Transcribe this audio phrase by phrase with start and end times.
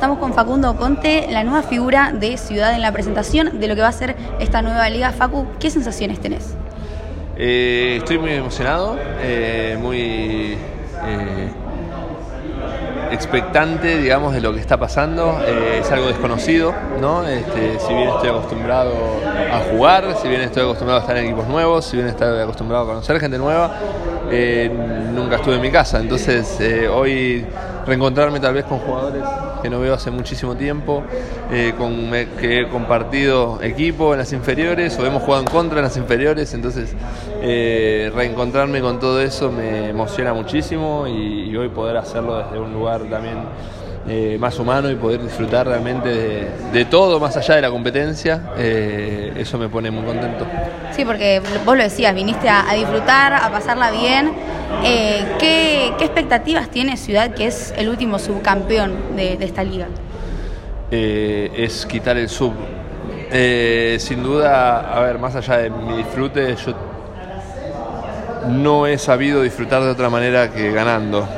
[0.00, 3.82] Estamos con Facundo Conte, la nueva figura de Ciudad en la presentación de lo que
[3.82, 5.12] va a ser esta nueva liga.
[5.12, 6.54] Facu, ¿qué sensaciones tenés?
[7.36, 10.56] Eh, estoy muy emocionado, eh, muy
[11.04, 11.50] eh,
[13.10, 15.38] expectante, digamos, de lo que está pasando.
[15.46, 17.28] es algo desconocido, ¿no?
[17.28, 18.94] Este, si bien estoy acostumbrado
[19.52, 22.84] a jugar, si bien estoy acostumbrado a estar en equipos nuevos, si bien estoy acostumbrado
[22.84, 23.70] a conocer gente nueva,
[25.12, 26.00] nunca estuve en mi casa.
[26.00, 26.58] Entonces,
[26.90, 27.44] hoy
[27.86, 29.24] reencontrarme tal vez con jugadores
[29.62, 31.02] que no veo hace muchísimo tiempo,
[31.50, 35.84] eh, con, que he compartido equipo en las inferiores o hemos jugado en contra en
[35.84, 36.94] las inferiores, entonces
[37.42, 43.02] eh, reencontrarme con todo eso me emociona muchísimo y, hoy poder hacerlo desde un lugar
[43.10, 43.36] también
[44.08, 49.58] eh, más humano y poder disfrutar realmente de, todo más allá de la competencia, eso
[49.58, 50.46] me pone muy contento.
[50.92, 54.32] Sí, porque vos lo decías, viniste a, disfrutar, a pasarla bien.
[55.38, 59.86] ¿qué, expectativas tiene Ciudad, que es el último subcampeón de, esta liga?
[60.90, 62.52] es quitar el sub.
[63.30, 66.74] sin duda, a ver, más allá de mi disfrute, yo
[68.48, 71.28] no he sabido disfrutar de otra manera que ganando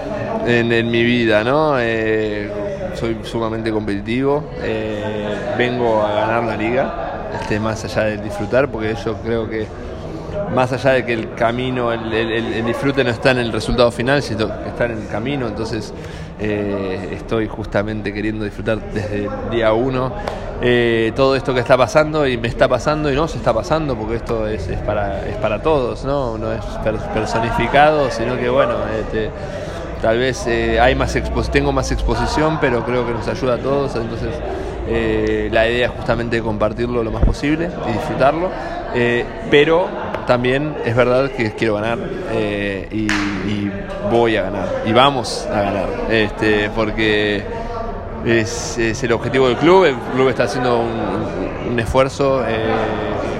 [0.47, 1.79] en, mi vida, ¿no?
[1.79, 2.51] Eh,
[2.95, 8.95] soy sumamente competitivo, eh, vengo a ganar la liga, este, más allá de disfrutar, porque
[9.05, 9.67] yo creo que
[10.55, 14.49] más allá de que el camino, el, disfrute no está en el resultado final, sino
[14.63, 15.93] que está en el camino, entonces
[16.41, 20.13] eh, estoy justamente queriendo disfrutar desde el día uno
[20.61, 23.97] eh, todo esto que está pasando y me está pasando y no se está pasando
[23.97, 26.39] porque esto es, para, es para todos, ¿no?
[26.39, 26.65] no es
[27.15, 29.31] personificado, sino que bueno, este,
[30.03, 31.17] tal vez eh, hay más
[31.51, 34.35] tengo más exposición, pero creo que nos ayuda a todos, entonces
[35.51, 38.51] la idea es justamente compartirlo lo más posible y disfrutarlo,
[39.51, 39.89] pero
[40.27, 41.99] también es verdad que quiero ganar
[42.33, 43.09] eh, y,
[44.11, 47.43] voy a ganar y vamos a ganar este, porque
[48.27, 52.75] es, el objetivo del club el club está haciendo un, esfuerzo eh,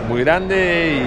[0.09, 1.03] muy grande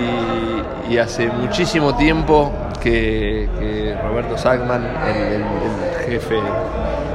[0.90, 2.52] y, hace muchísimo tiempo
[2.90, 5.44] que, Roberto Sackman el,
[6.06, 6.36] jefe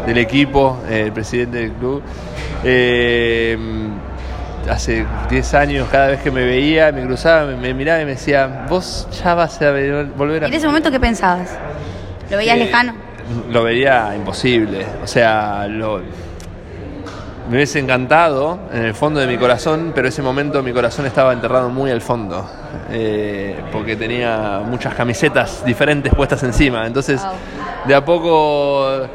[0.07, 2.03] del equipo el presidente del club
[2.65, 3.57] eh,
[4.69, 8.67] hace 10 años, cada vez que me veía, me cruzaba, me, miraba y me decía,
[8.69, 9.71] vos ya vas a
[10.17, 10.47] volver a...
[10.49, 11.51] ¿Y en ese momento qué pensabas?
[12.31, 12.95] ¿Lo veías lejano?
[13.51, 16.01] Lo veía imposible, o sea, lo,
[17.49, 21.33] me hubiese encantado en el fondo de mi corazón, pero ese momento mi corazón estaba
[21.33, 22.49] enterrado muy al fondo,
[22.91, 27.21] eh, porque tenía muchas camisetas diferentes puestas encima, entonces
[27.87, 29.09] de a poco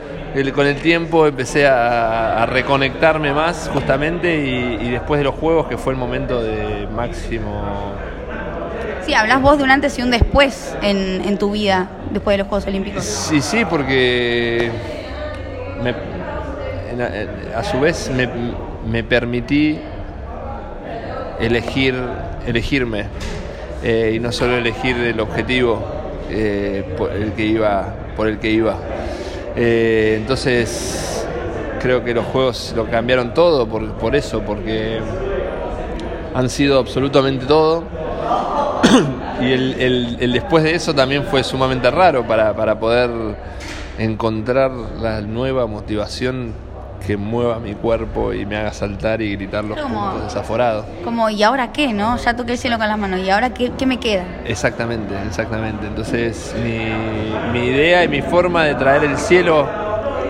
[0.53, 5.93] con el tiempo empecé a, reconectarme más justamente y, después de los juegos que fue
[5.93, 7.93] el momento de máximo...
[9.05, 12.47] Sí, hablas vos de un antes y un después en, tu vida después de los
[12.47, 13.03] Juegos Olímpicos.
[13.03, 14.71] Sí, sí, porque
[17.55, 18.11] a, su vez
[18.85, 19.79] me, permití
[21.39, 21.95] elegir,
[22.45, 23.05] elegirme
[23.87, 25.79] eh, y no solo elegir el objetivo
[26.31, 28.77] eh, por el que iba, por el que iba.
[29.55, 31.27] Eh, entonces
[31.79, 34.97] creo que los juegos lo cambiaron todo por, eso, porque
[36.33, 37.83] han sido absolutamente todo.
[39.39, 43.11] y el, después de eso también fue sumamente raro para, para poder
[43.99, 46.53] encontrar la nueva motivación
[47.05, 50.85] que mueva mi cuerpo y me haga saltar y gritar los puntos desaforados.
[51.03, 51.93] Como, ¿y ahora qué?
[51.93, 54.25] no Ya toqué el cielo con las manos, ¿y ahora qué, qué me queda?
[54.45, 55.85] Exactamente, exactamente.
[55.87, 59.67] Entonces, mi, mi idea y mi forma de traer el cielo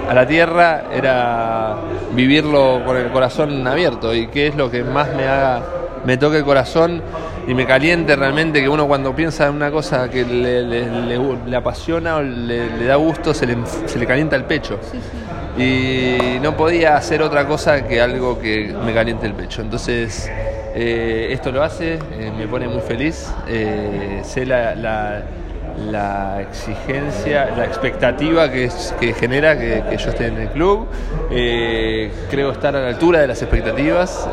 [0.10, 1.78] a la tierra era
[2.14, 5.62] vivirlo con el corazón abierto y qué es lo que más me haga,
[6.06, 7.02] me toque el corazón
[7.48, 12.18] y me caliente realmente que uno cuando piensa en una cosa que le, le, apasiona
[12.18, 14.80] o le, da gusto se le, se le calienta el pecho.
[14.92, 19.62] Sí, sí y no podía hacer otra cosa que algo que me caliente el pecho.
[19.62, 20.30] Entonces,
[20.76, 27.64] eh, esto lo hace, eh, me pone muy feliz, eh, sé la, la, exigencia, la
[27.64, 28.70] expectativa que,
[29.18, 30.88] genera que, yo esté en el club,
[31.30, 34.28] creo estar a la altura de las expectativas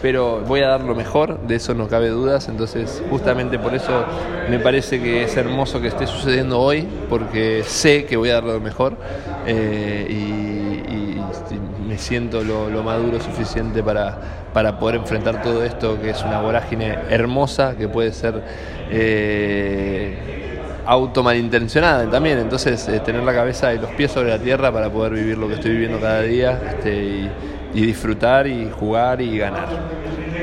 [0.00, 4.04] pero voy a dar lo mejor, de eso no cabe dudas, entonces justamente por eso
[4.48, 8.44] me parece que es hermoso que esté sucediendo hoy, porque sé que voy a dar
[8.44, 8.96] lo mejor
[9.46, 10.40] eh, y,
[11.86, 14.16] me siento lo, maduro suficiente para,
[14.52, 18.42] para poder enfrentar todo esto, que es una vorágine hermosa, que puede ser...
[18.90, 20.40] Eh,
[20.86, 24.90] auto malintencionada también, entonces eh, tener la cabeza y los pies sobre la tierra para
[24.90, 27.28] poder vivir lo que estoy viviendo cada día este,
[27.74, 29.68] y disfrutar y jugar y ganar.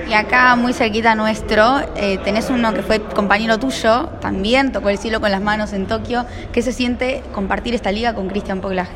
[0.09, 4.97] Y acá muy cerquita nuestro eh, tenés uno que fue compañero tuyo, también tocó el
[4.97, 6.25] cielo con las manos en Tokio.
[6.51, 8.95] ¿Qué se siente compartir esta liga con Cristian Poglagen?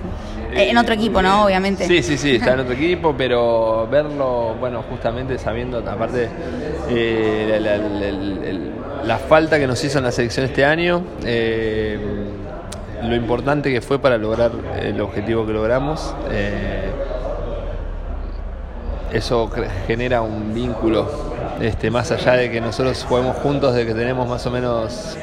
[0.54, 1.46] Eh, en otro equipo, ¿no?
[1.46, 1.88] Obviamente.
[1.88, 6.30] Sí, sí, sí, está en otro equipo, pero verlo, bueno, justamente sabiendo, aparte,
[6.90, 7.60] eh,
[9.04, 11.98] la, falta que nos hizo en la selección este año, eh,
[13.04, 14.52] lo importante que fue para lograr
[14.82, 16.14] el objetivo que logramos.
[19.12, 19.50] Eso
[19.88, 21.10] genera un vínculo,
[21.60, 25.18] este, más allá de que nosotros juguemos juntos desde que tenemos más o menos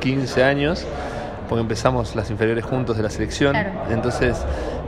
[0.00, 0.86] 15 años
[1.50, 3.56] porque empezamos las inferiores juntos de la selección.
[3.90, 4.36] Entonces.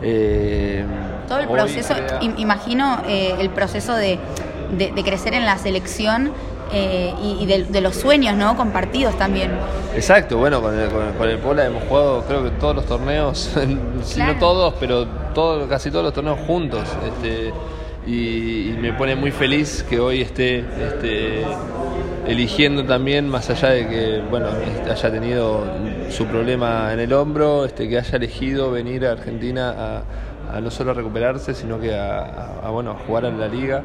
[0.01, 0.85] Eh,
[1.27, 1.95] Todo el proceso,
[2.39, 4.21] imagino eh, el proceso de,
[5.05, 6.33] crecer en la selección.
[6.75, 8.57] Eh, y, de, los sueños, ¿no?
[8.57, 9.51] Compartidos también.
[9.95, 13.51] Exacto, bueno, con el, con, el Pola hemos jugado creo que todos los torneos,
[14.03, 16.89] si no todos, pero todo, casi todos los torneos juntos.
[17.05, 17.53] Este,
[18.07, 21.45] y, me pone muy feliz que hoy esté este,
[22.27, 24.49] eligiendo también, más allá de que bueno
[24.91, 25.65] haya tenido
[26.11, 30.05] su problema en el hombro, este, que haya elegido venir a Argentina
[30.53, 33.83] a, no solo a recuperarse, sino que a, bueno, jugar en la liga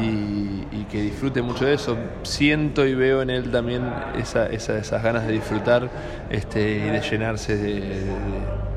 [0.00, 1.98] y, que disfrute mucho de eso.
[2.22, 3.82] Siento y veo en él también
[4.16, 5.90] esa, esas ganas de disfrutar
[6.30, 8.67] este, y de llenarse de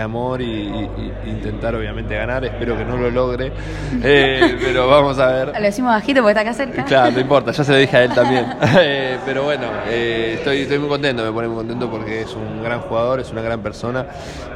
[0.00, 0.88] amor y,
[1.26, 2.44] intentar obviamente ganar.
[2.44, 3.52] Espero que no lo logre,
[4.02, 5.48] eh, pero vamos a ver.
[5.54, 6.84] Lo decimos bajito porque está acá cerca.
[6.84, 8.46] Claro, no importa, ya se lo dije a él también.
[8.76, 12.62] Eh, pero bueno, eh, estoy, estoy muy contento, me pone muy contento porque es un
[12.62, 14.06] gran jugador, es una gran persona,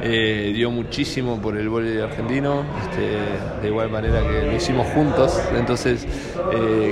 [0.01, 6.05] dio muchísimo por el voleibol argentino, este, de igual manera que lo hicimos juntos, entonces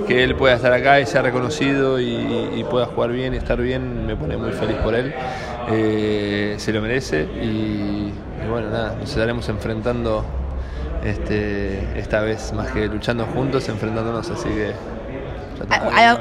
[0.07, 4.06] que él pueda estar acá y sea reconocido y, pueda jugar bien y estar bien,
[4.06, 5.13] me pone muy feliz por él.
[5.68, 10.24] Se lo merece y y bueno, nada, nos estaremos enfrentando
[11.04, 14.74] este, esta vez más que luchando juntos, enfrentándonos, así que...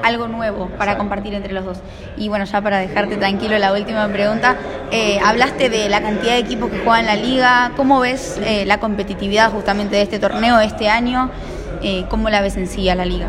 [0.03, 1.79] Algo nuevo para compartir entre los dos.
[2.17, 4.57] Y bueno, ya para dejarte tranquilo, la última pregunta.
[4.91, 7.73] Eh, hablaste de la cantidad de equipos que juegan en la liga.
[7.77, 11.31] ¿Cómo ves eh, la competitividad justamente de este torneo, de este año?
[11.83, 13.29] Eh, ¿Cómo la ves en sí a la liga?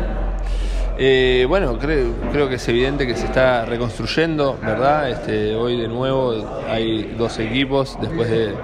[1.48, 5.10] Bueno, creo, creo que es evidente que se está reconstruyendo, ¿verdad?
[5.10, 8.54] Este, hoy de nuevo hay dos equipos después de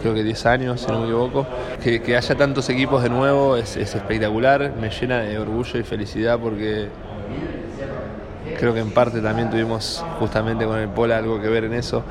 [0.00, 1.46] creo que 10 años, si no me equivoco.
[1.82, 6.88] Que, haya tantos equipos de nuevo es, espectacular, me llena de orgullo y felicidad porque
[8.58, 12.02] creo que en parte también tuvimos justamente con el Pola algo que ver en eso,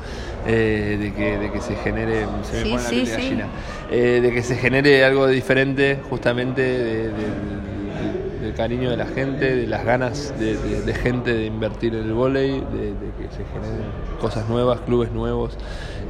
[0.46, 3.46] eh, de, que, de que se genere, se me pone la gallina,
[3.90, 7.10] eh, de que se genere algo diferente justamente de
[8.40, 12.52] del cariño de la gente, de las ganas de, gente de invertir en el volei,
[12.52, 13.86] de, que se generen
[14.20, 15.56] cosas nuevas, clubes nuevos,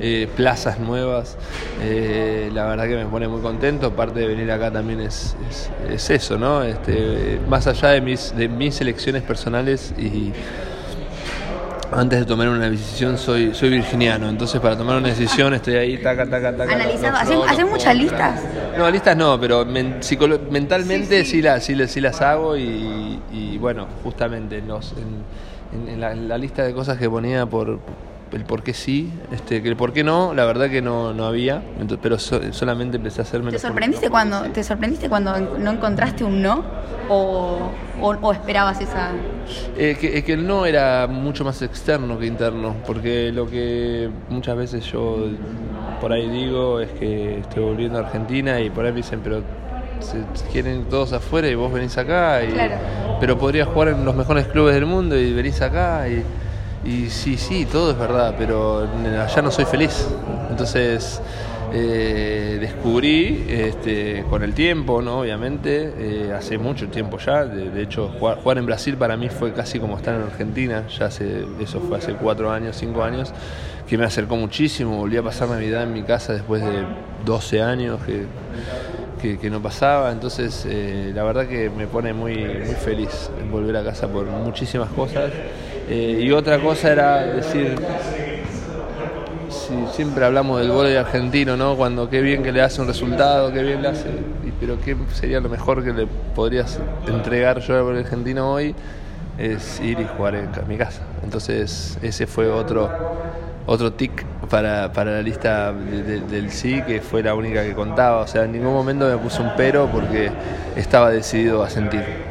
[0.00, 1.37] eh, plazas nuevas.
[1.82, 3.94] Eh, la verdad que me pone muy contento.
[3.94, 5.37] Parte de venir acá también es,
[6.09, 6.62] eso, ¿no?
[6.62, 10.32] Este, más allá de mis, de mis elecciones personales y
[11.93, 15.99] antes de tomar una decisión soy, soy virginiano, entonces para tomar una decisión estoy ahí,
[15.99, 16.75] taca, taca, taca.
[16.75, 18.41] Analizando, ¿hacen, muchas listas?
[18.77, 25.89] No, listas no, pero mentalmente sí, las, sí, sí, las hago y, bueno, justamente en,
[25.89, 27.79] en, la, lista de cosas que ponía por
[28.32, 31.27] el por qué sí, este, que el por qué no, la verdad que no, no
[31.27, 31.62] había,
[32.00, 33.50] pero solamente empecé a hacerme...
[33.50, 36.65] ¿Te sorprendiste, cuando, ¿Te sorprendiste cuando no encontraste un no
[37.09, 39.11] o, o, esperabas esa...?
[39.77, 44.56] Eh, que, que, el no era mucho más externo que interno, porque lo que muchas
[44.56, 45.29] veces yo
[46.00, 49.43] por ahí digo es que estoy volviendo a Argentina y por ahí me dicen, pero
[50.00, 52.55] se quieren todos afuera y vos venís acá, y,
[53.20, 56.22] pero podrías jugar en los mejores clubes del mundo y venís acá y
[56.84, 58.89] y sí, sí, todo es verdad, pero
[59.22, 60.06] allá no soy feliz.
[60.51, 61.20] Entonces
[61.72, 65.20] eh, descubrí este, con el tiempo, ¿no?
[65.20, 69.79] obviamente, eh, hace mucho tiempo ya, de, hecho jugar, en Brasil para mí fue casi
[69.79, 73.32] como estar en Argentina, ya hace, eso fue hace cuatro años, cinco años,
[73.87, 76.84] que me acercó muchísimo, volví a pasar Navidad en mi casa después de
[77.25, 82.75] 12 años que, que, no pasaba, entonces eh, la verdad que me pone muy, muy
[82.75, 85.31] feliz volver a casa por muchísimas cosas.
[85.93, 87.75] Eh, y otra cosa era decir,
[89.49, 91.75] si siempre hablamos del de argentino, ¿no?
[91.75, 94.09] Cuando qué bien que le hace un resultado, qué bien le hace,
[94.61, 96.79] pero qué sería lo mejor que le podrías
[97.09, 98.73] entregar yo al argentino hoy,
[99.37, 101.03] es ir y jugar en mi casa.
[101.25, 102.89] Entonces ese fue otro,
[103.67, 108.20] otro tic para, la lista del sí, que fue la única que contaba.
[108.20, 110.31] O sea, en ningún momento me puse un pero porque
[110.77, 112.30] estaba decidido a sentir.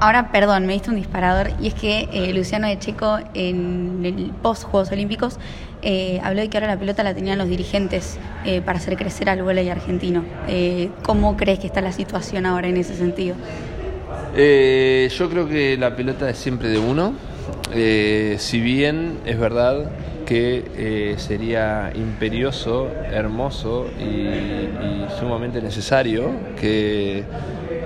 [0.00, 4.30] Ahora, perdón, me diste un disparador y es que eh, Luciano de Checo en el
[4.42, 5.38] post Juegos Olímpicos
[5.82, 9.28] eh, habló de que ahora la pelota la tenían los dirigentes eh, para hacer crecer
[9.28, 10.24] al y argentino.
[11.02, 13.36] ¿Cómo crees que está la situación ahora en ese sentido?
[14.32, 17.12] yo creo que la pelota es siempre de uno.
[17.70, 19.90] si bien es verdad
[20.30, 27.24] que eh, sería imperioso, hermoso y, sumamente necesario que,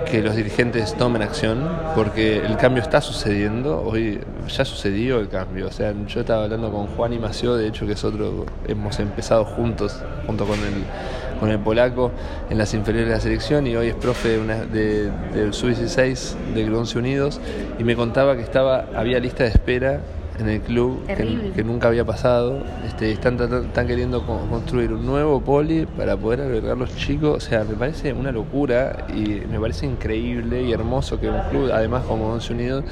[0.05, 5.69] que, los dirigentes tomen acción, porque el cambio está sucediendo, hoy ya sucedió el cambio,
[5.69, 8.99] o sea, yo estaba hablando con Juan y Mació, de hecho que es otro, hemos
[8.99, 12.11] empezado juntos, junto con el, con el polaco,
[12.51, 16.35] en las inferiores de la selección y hoy es profe de una, de, del Sub-16
[16.53, 17.41] de 11 Unidos
[17.79, 19.99] y me contaba que estaba, había lista de espera
[20.39, 22.63] en el club que, que, nunca había pasado.
[22.85, 27.37] Este, están, están queriendo construir un nuevo poli para poder albergar los chicos.
[27.37, 31.71] O sea, me parece una locura y me parece increíble y hermoso que un club,
[31.73, 32.83] además como Once Unidos,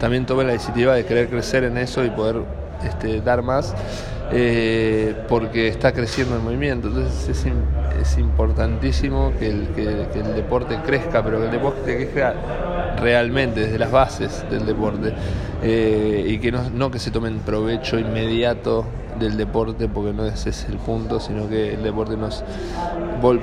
[0.00, 2.42] también tome la iniciativa de querer crecer en eso y poder
[2.84, 3.74] este, dar más.
[4.32, 6.88] Eh, porque está creciendo el movimiento.
[6.88, 7.46] Entonces
[8.00, 12.34] es, importantísimo que el, que, el, deporte crezca, pero que el deporte crezca
[13.00, 15.12] realmente desde las bases del deporte
[15.62, 18.84] eh, y que no, que se tomen provecho inmediato
[19.18, 22.44] del deporte, porque no ese es el punto, sino que el deporte nos...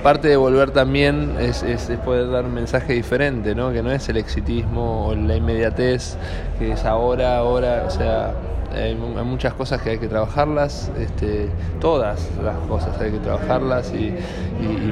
[0.02, 3.72] Parte de volver también es, es, es poder dar un mensaje diferente, ¿no?
[3.72, 6.16] que no es el exitismo o la inmediatez,
[6.60, 8.34] que es ahora, ahora, o sea
[8.74, 11.50] hay, muchas cosas que hay que trabajarlas, este,
[11.80, 14.14] todas las cosas hay que trabajarlas y,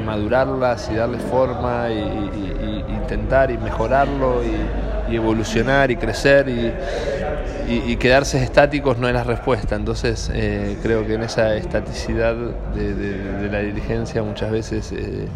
[0.05, 8.97] madurarlas y darle forma y, intentar y mejorarlo y, evolucionar y crecer y, quedarse estáticos
[8.97, 9.75] no es la respuesta.
[9.75, 14.91] Entonces eh, creo que en esa estaticidad de la dirigencia muchas veces...
[14.91, 15.27] Eh,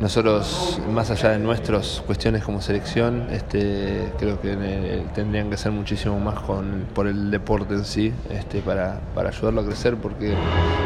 [0.00, 6.20] nosotros, más allá de nuestras cuestiones como selección, este, creo que tendrían que hacer muchísimo
[6.20, 10.34] más con, por el deporte en sí, este, para, para ayudarlo a crecer, porque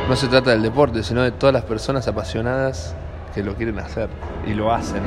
[0.09, 2.95] no se trata del deporte, sino de todas las personas apasionadas
[3.35, 4.09] que lo quieren hacer
[4.47, 5.03] y lo hacen.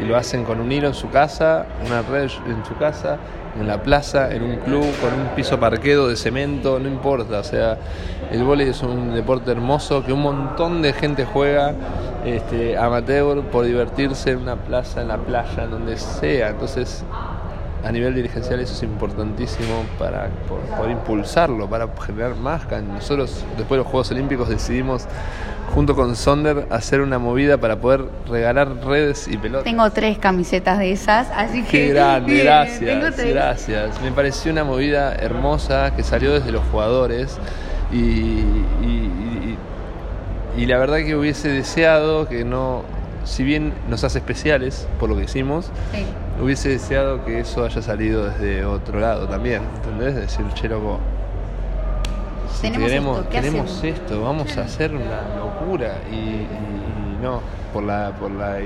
[0.00, 3.18] Y lo hacen con un hilo en su casa, una red en su casa,
[3.60, 7.40] en la plaza, en un club, con un piso parquedo de cemento, no importa.
[7.40, 7.78] O sea,
[8.30, 11.74] el vóley es un deporte hermoso que un montón de gente juega
[12.24, 16.50] este, amateur por divertirse en una plaza, en la playa, en donde sea.
[16.50, 17.04] Entonces,
[17.86, 20.28] a nivel dirigencial eso es importantísimo para
[20.76, 22.62] poder impulsarlo, para generar más.
[22.82, 25.06] Nosotros después de los Juegos Olímpicos decidimos
[25.72, 29.64] junto con Sonder hacer una movida para poder regalar redes y pelotas.
[29.64, 31.70] Tengo tres camisetas de esas, así que...
[31.70, 34.02] Qué grande, bien, gracias, gracias.
[34.02, 37.38] Me pareció una movida hermosa que salió desde los jugadores
[37.92, 39.56] y, y,
[40.56, 42.82] y, y la verdad que hubiese deseado que no,
[43.24, 46.04] si bien nos hace especiales por lo que hicimos, sí.
[46.40, 50.14] Hubiese deseado que eso haya salido desde otro lado también, ¿entendés?
[50.14, 50.98] Decir, che, loco,
[52.52, 57.40] si tenemos queremos, esto, queremos esto, vamos a hacer una locura y, y, y no,
[57.72, 58.58] por la, por la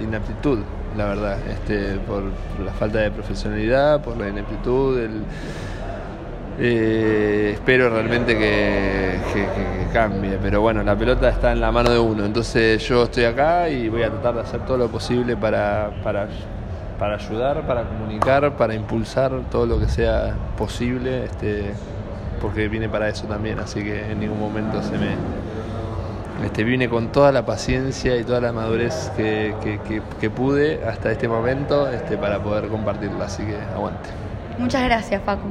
[0.00, 0.60] inaptitud,
[0.96, 5.22] la verdad, este, por, por, la falta de profesionalidad, por la ineptitud, el,
[6.58, 11.90] eh, espero realmente que, que, que, cambie, pero bueno, la pelota está en la mano
[11.90, 15.36] de uno, entonces yo estoy acá y voy a tratar de hacer todo lo posible
[15.36, 16.28] para, para,
[17.00, 21.72] para ayudar, para comunicar, para impulsar todo lo que sea posible, este,
[22.42, 25.16] porque vine para eso también, así que en ningún momento se me...
[26.44, 29.54] Este, vine con toda la paciencia y toda la madurez que,
[30.20, 34.10] que pude hasta este momento este, para poder compartirla, así que aguante.
[34.58, 35.48] Muchas gracias, Facu.